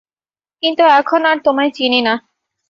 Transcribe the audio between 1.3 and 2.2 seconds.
আর তোমায় চিনি না।